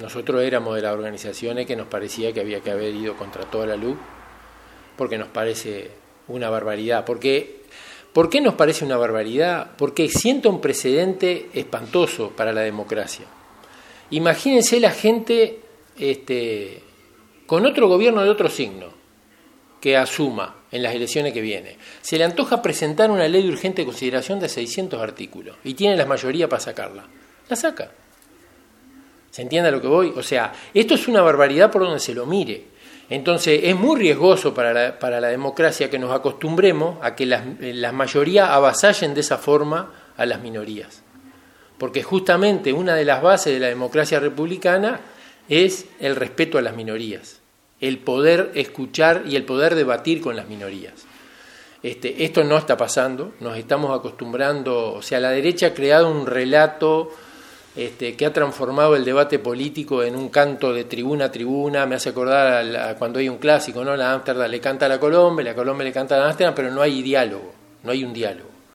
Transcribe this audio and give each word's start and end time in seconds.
Nosotros 0.00 0.42
éramos 0.42 0.76
de 0.76 0.82
las 0.82 0.94
organizaciones 0.94 1.66
que 1.66 1.76
nos 1.76 1.86
parecía 1.86 2.32
que 2.32 2.40
había 2.40 2.60
que 2.60 2.70
haber 2.70 2.94
ido 2.94 3.16
contra 3.16 3.44
toda 3.44 3.66
la 3.66 3.76
luz, 3.76 3.96
porque 4.96 5.18
nos 5.18 5.28
parece 5.28 5.90
una 6.28 6.48
barbaridad. 6.48 7.04
Porque, 7.04 7.62
¿Por 8.12 8.30
qué 8.30 8.40
nos 8.40 8.54
parece 8.54 8.84
una 8.84 8.96
barbaridad? 8.96 9.72
Porque 9.76 10.08
sienta 10.08 10.48
un 10.48 10.60
precedente 10.60 11.48
espantoso 11.52 12.30
para 12.30 12.52
la 12.52 12.62
democracia. 12.62 13.26
Imagínense 14.10 14.80
la 14.80 14.90
gente 14.90 15.60
este, 15.98 16.82
con 17.46 17.66
otro 17.66 17.88
gobierno 17.88 18.22
de 18.22 18.30
otro 18.30 18.48
signo 18.48 18.88
que 19.80 19.96
asuma 19.96 20.56
en 20.70 20.82
las 20.82 20.94
elecciones 20.94 21.32
que 21.32 21.40
viene. 21.40 21.76
Se 22.00 22.18
le 22.18 22.24
antoja 22.24 22.62
presentar 22.62 23.10
una 23.10 23.28
ley 23.28 23.42
de 23.42 23.48
urgente 23.48 23.84
consideración 23.84 24.40
de 24.40 24.48
600 24.48 25.00
artículos 25.00 25.56
y 25.64 25.74
tiene 25.74 25.96
la 25.96 26.06
mayoría 26.06 26.48
para 26.48 26.60
sacarla. 26.60 27.04
La 27.48 27.56
saca. 27.56 27.90
¿Se 29.30 29.42
entiende 29.42 29.68
a 29.68 29.72
lo 29.72 29.80
que 29.80 29.86
voy? 29.86 30.12
O 30.16 30.22
sea, 30.22 30.52
esto 30.74 30.94
es 30.94 31.06
una 31.08 31.22
barbaridad 31.22 31.70
por 31.70 31.82
donde 31.82 32.00
se 32.00 32.14
lo 32.14 32.26
mire. 32.26 32.64
Entonces, 33.08 33.60
es 33.64 33.76
muy 33.76 33.98
riesgoso 33.98 34.54
para 34.54 34.72
la, 34.72 34.98
para 34.98 35.20
la 35.20 35.28
democracia 35.28 35.90
que 35.90 35.98
nos 35.98 36.12
acostumbremos 36.12 36.98
a 37.02 37.14
que 37.14 37.26
las, 37.26 37.42
las 37.60 37.92
mayorías 37.92 38.50
avasallen 38.50 39.14
de 39.14 39.20
esa 39.20 39.38
forma 39.38 39.92
a 40.16 40.26
las 40.26 40.40
minorías. 40.40 41.02
Porque 41.78 42.02
justamente 42.02 42.72
una 42.72 42.94
de 42.94 43.04
las 43.04 43.22
bases 43.22 43.54
de 43.54 43.60
la 43.60 43.68
democracia 43.68 44.20
republicana 44.20 45.00
es 45.48 45.86
el 45.98 46.14
respeto 46.14 46.58
a 46.58 46.62
las 46.62 46.76
minorías, 46.76 47.40
el 47.80 47.98
poder 47.98 48.52
escuchar 48.54 49.24
y 49.26 49.34
el 49.34 49.44
poder 49.44 49.74
debatir 49.74 50.20
con 50.20 50.36
las 50.36 50.46
minorías. 50.46 51.06
Este, 51.82 52.24
esto 52.24 52.44
no 52.44 52.58
está 52.58 52.76
pasando, 52.76 53.32
nos 53.40 53.56
estamos 53.56 53.98
acostumbrando, 53.98 54.92
o 54.92 55.02
sea, 55.02 55.18
la 55.18 55.30
derecha 55.30 55.68
ha 55.68 55.74
creado 55.74 56.10
un 56.10 56.26
relato 56.26 57.10
este, 57.80 58.14
que 58.14 58.26
ha 58.26 58.32
transformado 58.32 58.94
el 58.94 59.06
debate 59.06 59.38
político 59.38 60.02
en 60.02 60.14
un 60.14 60.28
canto 60.28 60.70
de 60.74 60.84
tribuna 60.84 61.24
a 61.24 61.32
tribuna, 61.32 61.86
me 61.86 61.94
hace 61.94 62.10
acordar 62.10 62.76
a 62.76 62.94
cuando 62.96 63.20
hay 63.20 63.30
un 63.30 63.38
clásico, 63.38 63.82
¿no? 63.82 63.96
La 63.96 64.12
Ámsterdam 64.12 64.50
le 64.50 64.60
canta 64.60 64.84
a 64.84 64.88
la 64.90 65.00
Colombia, 65.00 65.46
la 65.46 65.54
Colombia 65.54 65.84
le 65.84 65.92
canta 65.92 66.16
a 66.16 66.18
la 66.18 66.26
Ámsterdam, 66.26 66.54
pero 66.54 66.70
no 66.70 66.82
hay 66.82 67.00
diálogo, 67.00 67.54
no 67.82 67.90
hay 67.90 68.04
un 68.04 68.12
diálogo. 68.12 68.50